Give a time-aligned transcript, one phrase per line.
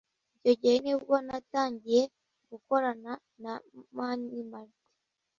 [0.41, 2.01] Icyo gihe nibwo natangiye
[2.49, 3.11] gukorana
[3.43, 3.53] na
[3.95, 4.79] Mani Martin